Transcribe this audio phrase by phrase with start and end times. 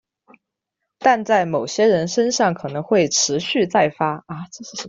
[0.97, 4.25] 但在某些人身上可能会持续再发。